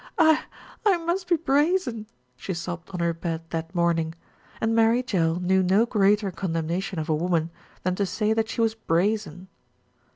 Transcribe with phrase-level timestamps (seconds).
[0.17, 0.45] "I
[0.83, 4.15] I must be brazen," she sobbed on her bed that morning,
[4.59, 7.51] and Mary Jell knew no greater condemnation of a woman
[7.83, 9.47] than to say that she was brazen.